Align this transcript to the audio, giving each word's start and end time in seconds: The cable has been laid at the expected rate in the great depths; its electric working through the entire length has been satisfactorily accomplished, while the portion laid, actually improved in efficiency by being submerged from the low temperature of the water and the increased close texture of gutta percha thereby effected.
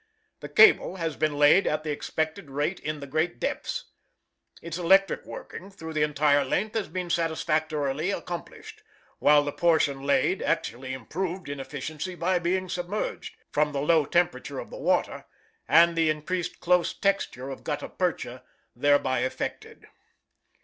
The 0.39 0.49
cable 0.49 0.95
has 0.95 1.15
been 1.15 1.37
laid 1.37 1.67
at 1.67 1.83
the 1.83 1.91
expected 1.91 2.49
rate 2.49 2.79
in 2.79 3.01
the 3.01 3.05
great 3.05 3.39
depths; 3.39 3.83
its 4.59 4.79
electric 4.79 5.25
working 5.27 5.69
through 5.69 5.93
the 5.93 6.01
entire 6.01 6.43
length 6.43 6.73
has 6.75 6.87
been 6.87 7.11
satisfactorily 7.11 8.09
accomplished, 8.09 8.81
while 9.19 9.43
the 9.43 9.51
portion 9.51 10.01
laid, 10.01 10.41
actually 10.41 10.95
improved 10.95 11.47
in 11.49 11.59
efficiency 11.59 12.15
by 12.15 12.39
being 12.39 12.67
submerged 12.67 13.35
from 13.51 13.73
the 13.73 13.81
low 13.81 14.03
temperature 14.05 14.57
of 14.57 14.71
the 14.71 14.79
water 14.79 15.25
and 15.67 15.95
the 15.95 16.09
increased 16.09 16.59
close 16.59 16.95
texture 16.95 17.51
of 17.51 17.63
gutta 17.63 17.87
percha 17.87 18.43
thereby 18.75 19.19
effected. 19.19 19.85